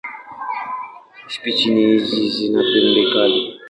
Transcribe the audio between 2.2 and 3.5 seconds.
zina pembe kali.